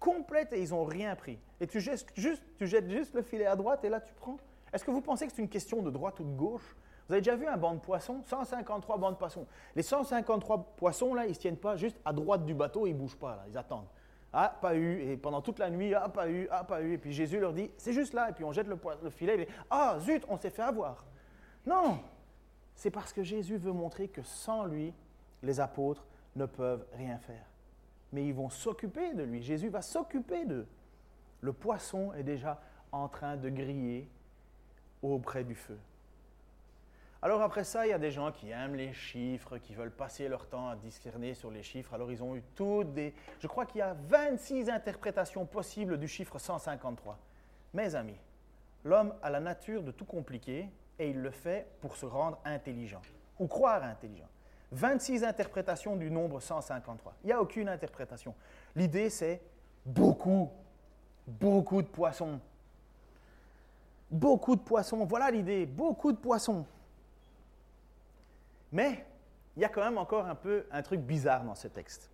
[0.03, 1.39] complète et ils n'ont rien pris.
[1.61, 4.35] Et tu jettes, juste, le filet à droite et là tu prends.
[4.73, 6.75] Est-ce que vous pensez que c'est une question de droite ou de gauche?
[7.07, 8.21] Vous avez déjà vu un banc de poissons?
[8.25, 9.47] 153 bancs de poissons.
[9.77, 12.91] Les 153 poissons, là, ils ne se tiennent pas juste à droite du bateau, ils
[12.91, 13.87] ne bougent pas, là, ils attendent.
[14.33, 15.09] Ah, pas eu.
[15.09, 16.93] Et pendant toute la nuit, ah, pas eu, ah, pas eu.
[16.93, 18.29] Et puis Jésus leur dit, c'est juste là.
[18.29, 19.43] Et puis on jette le, le filet.
[19.43, 21.05] Et, ah, zut, on s'est fait avoir.
[21.65, 21.99] Non.
[22.75, 24.93] C'est parce que Jésus veut montrer que sans lui,
[25.43, 27.45] les apôtres ne peuvent rien faire.
[28.11, 29.41] Mais ils vont s'occuper de lui.
[29.43, 30.67] Jésus va s'occuper d'eux.
[31.41, 34.09] Le poisson est déjà en train de griller
[35.01, 35.77] auprès du feu.
[37.21, 40.27] Alors après ça, il y a des gens qui aiment les chiffres, qui veulent passer
[40.27, 41.93] leur temps à discerner sur les chiffres.
[41.93, 43.13] Alors ils ont eu toutes des...
[43.39, 47.17] Je crois qu'il y a 26 interprétations possibles du chiffre 153.
[47.73, 48.19] Mes amis,
[48.83, 53.01] l'homme a la nature de tout compliquer et il le fait pour se rendre intelligent
[53.39, 54.27] ou croire intelligent.
[54.73, 57.13] 26 interprétations du nombre 153.
[57.23, 58.33] Il n'y a aucune interprétation.
[58.75, 59.41] L'idée, c'est
[59.85, 60.49] beaucoup,
[61.27, 62.39] beaucoup de poissons.
[64.09, 65.05] Beaucoup de poissons.
[65.05, 66.65] Voilà l'idée, beaucoup de poissons.
[68.71, 69.05] Mais
[69.55, 72.09] il y a quand même encore un peu un truc bizarre dans ce texte.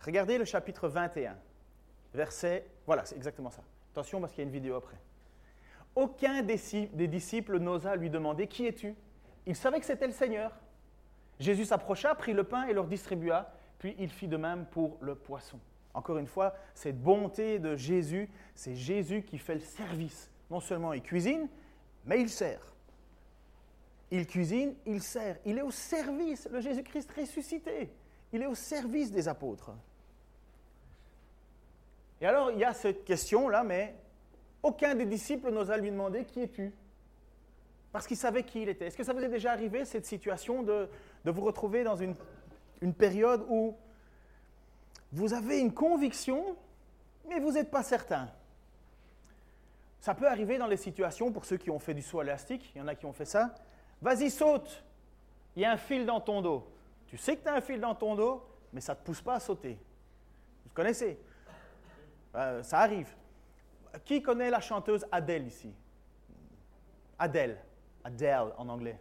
[0.00, 1.36] Regardez le chapitre 21,
[2.14, 2.66] verset.
[2.86, 3.62] Voilà, c'est exactement ça.
[3.92, 4.96] Attention parce qu'il y a une vidéo après.
[5.94, 8.94] Aucun des disciples n'osa lui demander Qui es-tu?
[9.46, 10.50] Il savait que c'était le Seigneur.
[11.40, 15.14] Jésus s'approcha, prit le pain et leur distribua, puis il fit de même pour le
[15.14, 15.58] poisson.
[15.92, 20.30] Encore une fois, cette bonté de Jésus, c'est Jésus qui fait le service.
[20.50, 21.48] Non seulement il cuisine,
[22.04, 22.60] mais il sert.
[24.10, 25.38] Il cuisine, il sert.
[25.44, 27.90] Il est au service, le Jésus-Christ ressuscité.
[28.32, 29.72] Il est au service des apôtres.
[32.20, 33.94] Et alors, il y a cette question-là, mais
[34.62, 36.72] aucun des disciples n'osa lui demander Qui es-tu?
[37.92, 38.86] Parce qu'il savait qui il était.
[38.86, 40.88] Est-ce que ça vous est déjà arrivé, cette situation, de,
[41.30, 42.14] vous retrouver dans une,
[42.80, 43.76] une période où
[45.12, 46.56] vous avez une conviction,
[47.28, 48.28] mais vous n'êtes pas certain
[50.00, 52.78] Ça peut arriver dans les situations, pour ceux qui ont fait du saut élastique, il
[52.78, 53.54] y en a qui ont fait ça,
[54.04, 54.84] Vas-y, saute.
[55.56, 56.70] Il y a un fil dans ton dos.
[57.06, 59.22] Tu sais que tu as un fil dans ton dos, mais ça ne te pousse
[59.22, 59.78] pas à sauter.
[60.64, 61.18] Vous connaissez
[62.34, 63.08] euh, Ça arrive.
[64.04, 65.72] Qui connaît la chanteuse Adèle ici?
[67.18, 67.58] Adèle.
[68.02, 68.98] Adèle en anglais.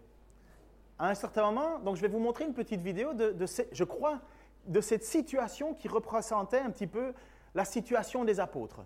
[0.99, 3.35] À un certain moment, donc je vais vous montrer une petite vidéo de,
[3.71, 4.19] je crois,
[4.67, 7.13] de cette situation qui représentait un petit peu
[7.55, 8.81] la situation des apôtres.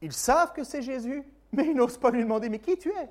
[0.00, 3.08] Ils savent que c'est Jésus, mais ils n'osent pas lui demander, mais qui tu es?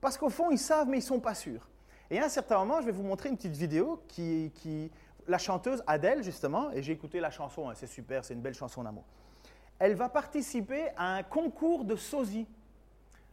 [0.00, 1.68] Parce qu'au fond, ils savent, mais ils ne sont pas sûrs.
[2.10, 4.90] Et à un certain moment, je vais vous montrer une petite vidéo qui,
[5.26, 8.54] la chanteuse Adèle, justement, et j'ai écouté la chanson, hein, c'est super, c'est une belle
[8.54, 9.04] chanson d'amour.
[9.78, 12.46] Elle va participer à un concours de sosie,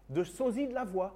[0.10, 1.16] de sosie de la voix.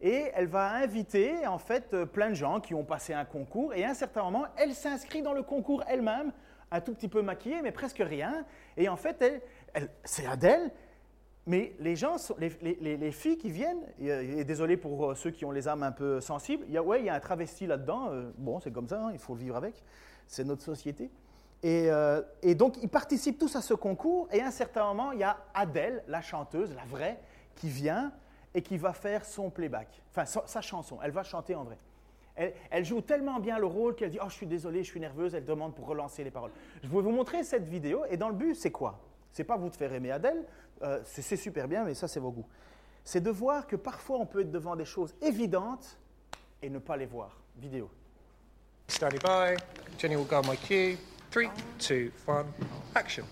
[0.00, 3.74] Et elle va inviter, en fait, euh, plein de gens qui ont passé un concours.
[3.74, 6.32] Et à un certain moment, elle s'inscrit dans le concours elle-même,
[6.70, 8.44] un tout petit peu maquillée, mais presque rien.
[8.76, 9.40] Et en fait, elle
[10.04, 10.70] c'est Adèle,
[11.46, 15.66] mais les gens, les, filles qui viennent, et, désolé pour euh, ceux qui ont les
[15.66, 18.10] âmes un peu sensibles, il y a, ouais, il y a un travesti là-dedans.
[18.10, 19.82] Euh, bon, c'est comme ça, hein, il faut le vivre avec.
[20.26, 21.10] C'est notre société.
[21.64, 24.28] Euh, et, donc, ils participent tous à ce concours.
[24.30, 27.18] Et à un certain moment, il y a Adèle, la chanteuse, la vraie,
[27.56, 28.12] qui vient
[28.54, 30.98] et qui va faire son playback, enfin sa, chanson.
[31.02, 31.78] Elle va chanter en vrai.
[32.70, 35.34] Elle, joue tellement bien le rôle qu'elle dit Oh, je suis désolée, je suis nerveuse.
[35.34, 36.52] Elle demande pour relancer les paroles.
[36.82, 38.04] Je vais vous montrer cette vidéo.
[38.10, 39.00] Et dans le but, c'est quoi?
[39.32, 40.44] C'est pas vous de faire aimer Adèle,
[40.82, 42.46] euh, c'est super bien, mais ça, c'est vos goûts.
[43.04, 45.98] C'est de voir que parfois, on peut être devant des choses évidentes
[46.62, 47.36] et ne pas les voir.
[47.56, 47.90] Vidéo.
[48.86, 49.56] Standing by.
[49.98, 50.96] Jenny will go my cue.
[51.30, 52.46] 3, 2, 1,
[52.94, 53.24] action.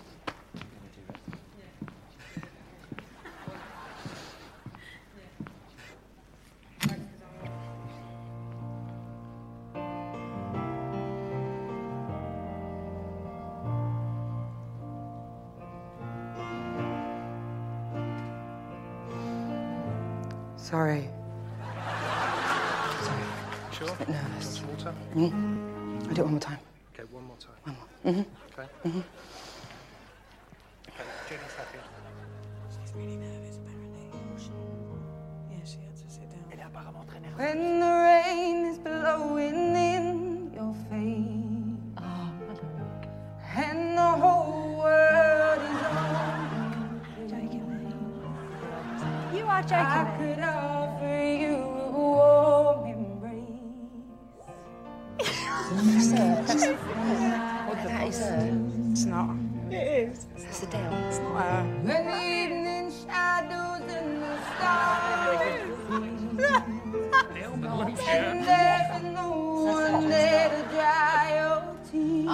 [68.09, 72.27] And there's no one there to dry your tears.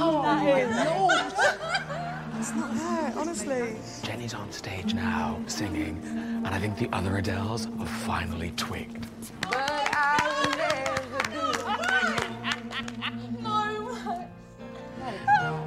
[4.03, 6.01] Jenny's on stage now singing,
[6.45, 9.07] and I think the other Adeles have finally twigged.
[9.41, 11.45] But I will never do.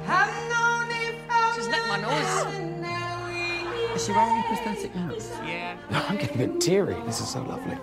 [0.09, 2.45] I've known it from She's licked my nose.
[2.55, 5.31] and now we Is she wearing a prosthetic nose?
[5.91, 6.95] No, I'm getting a bit teary.
[7.05, 7.77] This is so lovely.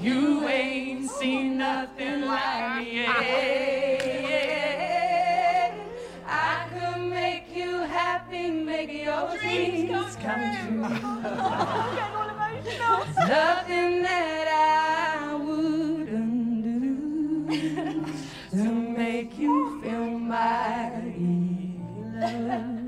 [0.00, 3.02] You ain't seen nothing like me.
[3.02, 3.10] Yeah,
[6.24, 10.82] I could make you happy, make your dreams come true.
[13.28, 16.62] Nothing that I wouldn't
[17.50, 18.04] do
[18.52, 18.64] to
[18.96, 20.90] make you feel my
[22.14, 22.78] love.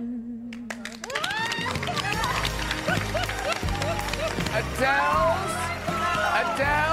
[4.52, 5.54] Adele's?
[6.40, 6.89] Adele?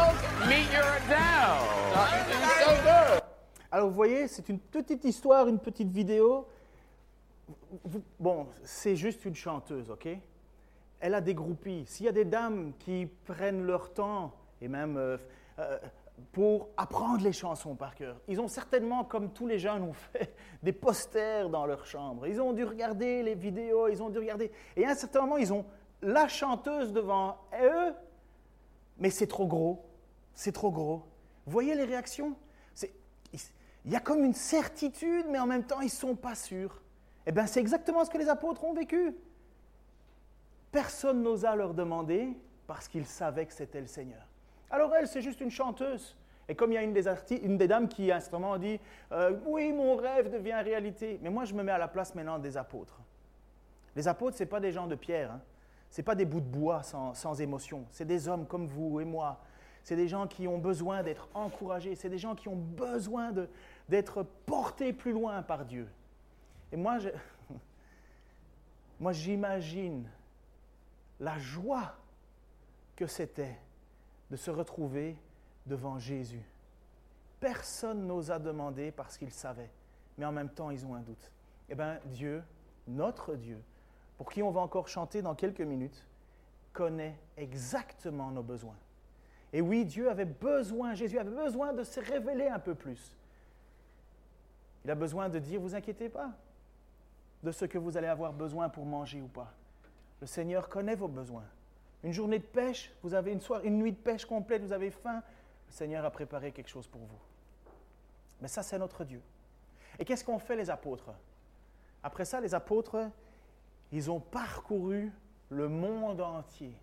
[3.71, 6.47] Alors vous voyez, c'est une petite histoire, une petite vidéo.
[8.19, 10.07] Bon, c'est juste une chanteuse, ok?
[10.99, 11.83] Elle a des groupies.
[11.85, 15.17] S'il y a des dames qui prennent leur temps, et même euh,
[15.59, 15.77] euh,
[16.31, 20.33] pour apprendre les chansons par cœur, ils ont certainement, comme tous les jeunes ont fait,
[20.63, 22.25] des posters dans leur chambre.
[22.27, 24.51] Ils ont dû regarder les vidéos, ils ont dû regarder.
[24.75, 25.65] Et à un certain moment, ils ont
[26.01, 27.93] la chanteuse devant eux,
[28.97, 29.86] mais c'est trop gros.
[30.37, 31.01] C'est trop gros.
[31.47, 32.35] Voyez les réactions?
[33.85, 36.79] Il y a comme une certitude, mais en même temps, ils ne sont pas sûrs.
[37.25, 39.15] Eh bien, c'est exactement ce que les apôtres ont vécu.
[40.71, 44.21] Personne n'osa leur demander parce qu'ils savaient que c'était le Seigneur.
[44.69, 46.15] Alors elle, c'est juste une chanteuse.
[46.47, 47.07] Et comme il y a une des,
[47.41, 48.79] une des dames qui, moment, dit
[49.11, 51.17] euh, Oui, mon rêve devient réalité.
[51.23, 52.99] Mais moi, je me mets à la place maintenant des apôtres.
[53.95, 55.31] Les apôtres, ce pas des gens de pierre.
[55.31, 55.41] Hein.
[55.89, 57.85] Ce pas des bouts de bois sans, sans émotion.
[57.89, 59.39] C'est des hommes comme vous et moi.
[59.87, 61.95] C'est des gens qui ont besoin d'être encouragés.
[61.95, 63.31] C'est des gens qui ont besoin
[63.87, 65.87] d'être portés plus loin par Dieu.
[66.73, 66.77] Et
[68.99, 70.09] moi, j'imagine
[71.21, 71.95] la joie
[72.97, 73.57] que c'était
[74.29, 75.15] de se retrouver
[75.65, 76.43] devant Jésus.
[77.39, 79.71] Personne n'osa demander parce qu'ils savaient,
[80.17, 81.31] mais en même temps, ils ont un doute.
[81.69, 82.43] Eh bien, Dieu,
[82.89, 83.63] notre Dieu,
[84.17, 86.05] pour qui on va encore chanter dans quelques minutes,
[86.73, 88.75] connaît exactement nos besoins.
[89.53, 93.15] Et oui, Dieu avait besoin, Jésus avait besoin de se révéler un peu plus.
[94.83, 96.31] Il a besoin de dire, vous inquiétez pas
[97.43, 99.53] de ce que vous allez avoir besoin pour manger ou pas.
[100.21, 101.45] Le Seigneur connaît vos besoins.
[102.03, 104.91] Une journée de pêche, vous avez une soirée, une nuit de pêche complète, vous avez
[104.91, 105.23] faim,
[105.67, 107.19] le Seigneur a préparé quelque chose pour vous.
[108.41, 109.21] Mais ça, c'est notre Dieu.
[109.99, 111.11] Et qu'est-ce qu'ont fait les apôtres?
[112.03, 113.09] Après ça, les apôtres,
[113.91, 115.11] ils ont parcouru
[115.49, 116.73] le monde entier,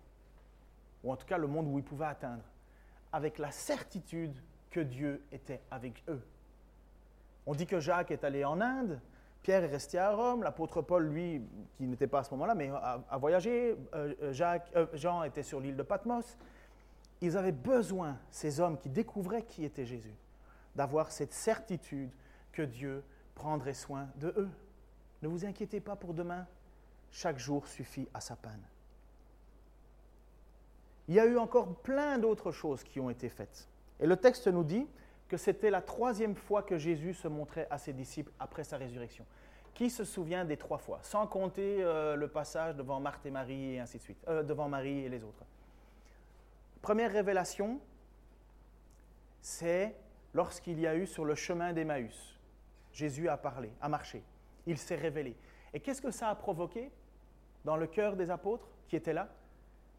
[1.03, 2.43] ou en tout cas le monde où ils pouvaient atteindre,
[3.15, 4.35] avec la certitude
[4.69, 6.21] que Dieu était avec eux.
[7.45, 8.99] On dit que Jacques est allé en Inde,
[9.41, 11.41] Pierre est resté à Rome, l'apôtre Paul, lui,
[11.77, 15.61] qui n'était pas à ce moment-là, mais a, voyagé, euh, euh, euh, Jean était sur
[15.61, 16.37] l'île de Patmos.
[17.21, 20.15] Ils avaient besoin, ces hommes qui découvraient qui était Jésus,
[20.75, 22.11] d'avoir cette certitude
[22.51, 23.01] que Dieu
[23.33, 24.49] prendrait soin de eux.
[25.21, 26.45] Ne vous inquiétez pas pour demain,
[27.11, 28.67] chaque jour suffit à sa panne.
[31.07, 33.67] Il y a eu encore plein d'autres choses qui ont été faites.
[33.99, 34.87] Et le texte nous dit
[35.27, 39.25] que c'était la troisième fois que Jésus se montrait à ses disciples après sa résurrection.
[39.73, 43.73] Qui se souvient des trois fois, sans compter euh, le passage devant Marthe et Marie
[43.73, 45.43] et ainsi de suite, euh, devant Marie et les autres
[46.81, 47.79] Première révélation,
[49.41, 49.95] c'est
[50.33, 52.39] lorsqu'il y a eu sur le chemin d'Emmaüs.
[52.93, 54.23] Jésus a parlé, a marché,
[54.65, 55.35] il s'est révélé.
[55.73, 56.89] Et qu'est-ce que ça a provoqué
[57.65, 59.29] dans le cœur des apôtres qui étaient là?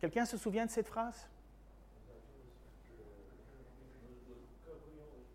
[0.01, 1.29] Quelqu'un se souvient de cette phrase?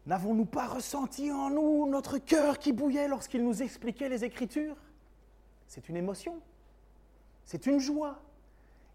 [0.05, 4.77] N'avons-nous pas ressenti en nous notre cœur qui bouillait lorsqu'il nous expliquait les Écritures?
[5.67, 6.41] C'est une émotion,
[7.45, 8.19] c'est une joie.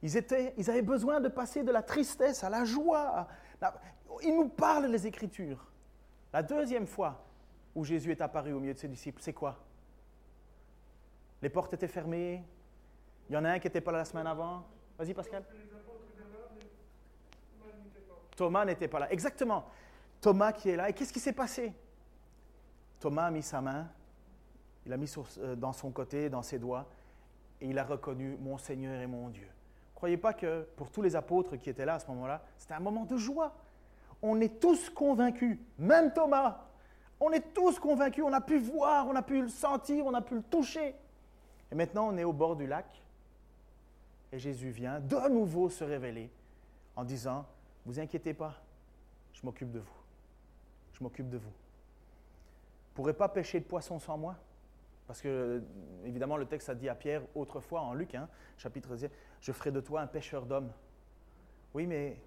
[0.02, 3.28] Ils, avaient besoin de passer de la tristesse à la joie.
[4.22, 5.70] Ils nous parlent les Écritures.
[6.32, 7.24] La deuxième fois
[7.74, 9.58] où Jésus est apparu au milieu de ses disciples, c'est quoi?
[11.40, 12.44] Les portes étaient fermées.
[13.28, 14.64] Il y en a un qui n'était pas là la semaine avant.
[14.98, 15.44] Vas-y, Pascal.
[18.36, 19.12] Thomas n'était pas là.
[19.12, 19.64] Exactement.
[20.20, 20.88] Thomas qui est là.
[20.88, 21.72] Et qu'est-ce qui s'est passé?
[23.00, 23.88] Thomas a mis sa main,
[24.84, 26.86] il a mis euh, dans son côté, dans ses doigts,
[27.60, 29.48] et il a reconnu mon Seigneur et mon Dieu.
[29.94, 32.80] Croyez pas que pour tous les apôtres qui étaient là à ce moment-là, c'était un
[32.80, 33.54] moment de joie.
[34.22, 36.64] On est tous convaincus, même Thomas.
[37.20, 40.20] On est tous convaincus, on a pu voir, on a pu le sentir, on a
[40.20, 40.94] pu le toucher.
[41.70, 42.86] Et maintenant, on est au bord du lac.
[44.32, 46.30] Et Jésus vient de nouveau se révéler
[46.94, 47.46] en disant,
[47.84, 48.60] vous inquiétez pas,
[49.32, 49.96] je m'occupe de vous.
[50.92, 51.44] Je m'occupe de vous.
[51.44, 51.52] Vous
[52.92, 54.36] ne pourrez pas pêcher de poisson sans moi?
[55.06, 55.62] Parce que,
[56.04, 59.08] évidemment, le texte a dit à Pierre autrefois en Luc, hein, chapitre 10,
[59.40, 60.72] je ferai de toi un pêcheur d'hommes.
[61.74, 62.18] Oui, mais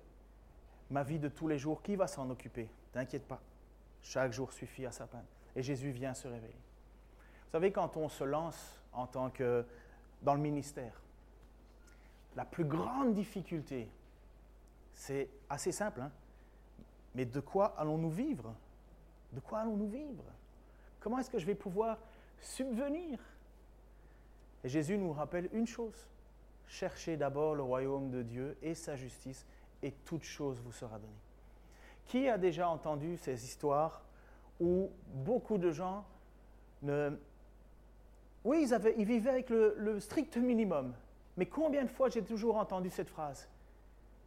[0.90, 2.70] ma vie de tous les jours, qui va s'en occuper?
[2.94, 3.42] T'inquiète pas.
[4.02, 5.26] Chaque jour suffit à sa peine.
[5.56, 6.54] Et Jésus vient se révéler.
[6.54, 9.66] Vous savez, quand on se lance en tant que
[10.22, 11.02] dans le ministère,
[12.36, 13.90] la plus grande difficulté,
[14.94, 16.12] c'est assez simple, hein,
[17.16, 18.54] Mais de quoi allons-nous vivre?
[19.34, 20.24] De quoi allons-nous vivre?
[21.00, 21.98] Comment est-ce que je vais pouvoir
[22.40, 23.20] subvenir?
[24.64, 26.08] Et Jésus nous rappelle une chose.
[26.68, 29.46] Cherchez d'abord le royaume de Dieu et sa justice,
[29.82, 31.14] et toute chose vous sera donnée.
[32.06, 34.04] Qui a déjà entendu ces histoires
[34.60, 36.06] où beaucoup de gens
[36.84, 37.18] ne...
[38.44, 40.94] Oui, ils, avaient- ils vivaient avec le, le strict minimum?
[41.40, 43.48] Mais combien de fois j'ai toujours entendu cette phrase?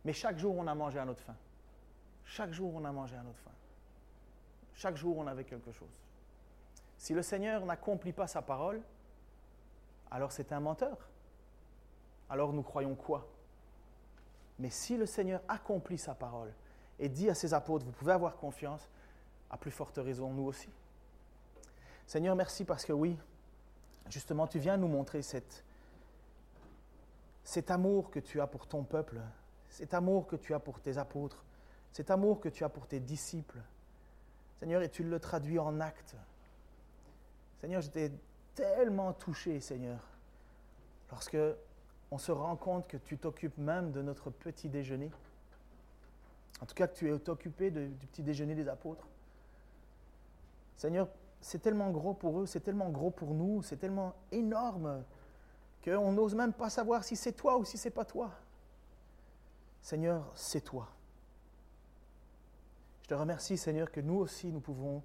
[0.02, 1.36] Mais chaque jour, on a mangé à notre faim.
[2.24, 3.50] Chaque jour, on a mangé à notre faim.
[4.72, 5.90] Chaque jour, on avait quelque chose.
[6.96, 8.80] Si le Seigneur n'accomplit pas sa parole,
[10.10, 10.96] alors c'est un menteur.
[12.30, 13.28] Alors nous croyons quoi?
[14.58, 16.54] Mais si le Seigneur accomplit sa parole
[16.98, 18.88] et dit à ses apôtres, vous pouvez avoir confiance,
[19.50, 20.70] à plus forte raison, nous aussi.
[22.06, 23.18] Seigneur, merci parce que oui,
[24.08, 25.62] justement, tu viens nous montrer cette,
[27.44, 29.20] cet amour que tu as pour ton peuple,
[29.68, 31.44] cet amour que tu as pour tes apôtres,
[31.92, 33.60] cet amour que tu as pour tes disciples.
[34.60, 36.14] Seigneur, et tu le traduis en actes.
[37.60, 38.12] Seigneur, j'étais
[38.54, 40.00] tellement touché, Seigneur,
[41.10, 41.38] lorsque
[42.10, 45.10] on se rend compte que tu t'occupes même de notre petit déjeuner.
[46.60, 49.08] En tout cas, que tu es occupé du petit déjeuner des apôtres.
[50.76, 51.08] Seigneur,
[51.40, 55.02] c'est tellement gros pour eux, c'est tellement gros pour nous, c'est tellement énorme
[55.84, 58.30] qu'on n'ose même pas savoir si c'est toi ou si c'est pas toi.
[59.80, 60.88] Seigneur, c'est toi.
[63.02, 65.02] Je te remercie, Seigneur, que nous aussi, nous pouvons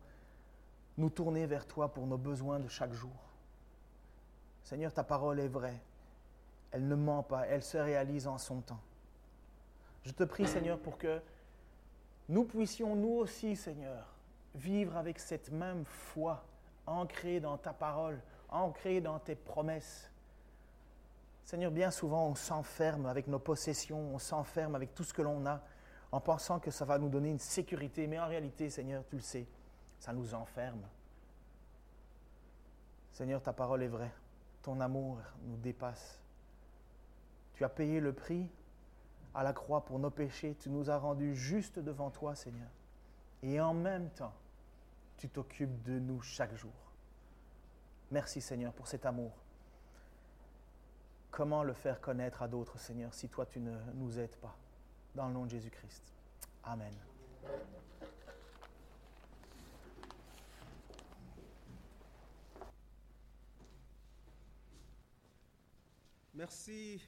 [0.98, 3.16] nous tourner vers toi pour nos besoins de chaque jour.
[4.64, 5.82] Seigneur, ta parole est vraie.
[6.72, 8.82] Elle ne ment pas, elle se réalise en son temps.
[10.04, 11.22] Je te prie, Seigneur, pour que
[12.30, 14.14] nous puissions, nous aussi, Seigneur,
[14.56, 16.44] vivre avec cette même foi
[16.86, 18.20] ancrée dans ta parole,
[18.50, 20.12] ancrée dans tes promesses.
[21.48, 25.46] Seigneur, bien souvent, on s'enferme avec nos possessions, on s'enferme avec tout ce que l'on
[25.46, 25.62] a,
[26.12, 28.06] en pensant que ça va nous donner une sécurité.
[28.06, 29.48] Mais en réalité, Seigneur, tu le sais,
[29.98, 30.82] ça nous enferme.
[33.14, 34.12] Seigneur, ta parole est vraie.
[34.62, 36.20] Ton amour nous dépasse.
[37.54, 38.50] Tu as payé le prix
[39.34, 40.54] à la croix pour nos péchés.
[40.60, 42.68] Tu nous as rendus justes devant toi, Seigneur.
[43.42, 44.34] Et en même temps,
[45.16, 46.92] tu t'occupes de nous chaque jour.
[48.12, 49.32] Merci, Seigneur, pour cet amour.
[51.38, 54.58] Comment le faire connaître à d'autres, Seigneur, si toi tu ne nous aides pas
[55.14, 56.02] Dans le nom de Jésus-Christ.
[56.64, 56.92] Amen.
[66.34, 67.04] Merci.